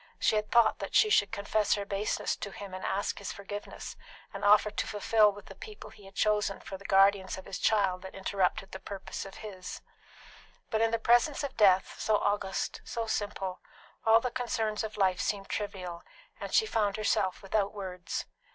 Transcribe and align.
She 0.17 0.35
had 0.35 0.49
thought 0.49 0.79
that 0.79 0.95
she 0.95 1.11
should 1.11 1.31
confess 1.31 1.75
her 1.75 1.85
baseness 1.85 2.35
to 2.35 2.49
him, 2.49 2.73
and 2.73 2.83
ask 2.83 3.19
his 3.19 3.31
forgiveness, 3.31 3.95
and 4.33 4.43
offer 4.43 4.71
to 4.71 4.87
fulfil 4.87 5.31
with 5.31 5.45
the 5.45 5.53
people 5.53 5.91
he 5.91 6.05
had 6.05 6.15
chosen 6.15 6.59
for 6.59 6.75
the 6.75 6.85
guardians 6.85 7.37
of 7.37 7.45
his 7.45 7.59
child 7.59 8.01
that 8.01 8.15
interrupted 8.15 8.71
purpose 8.83 9.25
of 9.27 9.35
his. 9.45 9.79
But 10.71 10.81
in 10.81 10.89
the 10.89 10.97
presence 10.97 11.43
of 11.43 11.55
death, 11.55 11.97
so 11.99 12.17
august, 12.17 12.81
so 12.83 13.05
simple, 13.05 13.59
all 14.03 14.19
the 14.19 14.31
concerns 14.31 14.83
of 14.83 14.97
life 14.97 15.21
seemed 15.21 15.49
trivial, 15.49 16.01
and 16.39 16.51
she 16.51 16.65
found 16.65 16.97
herself 16.97 17.43
without 17.43 17.71
words. 17.71 18.25